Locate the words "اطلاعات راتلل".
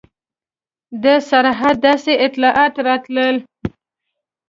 2.25-3.35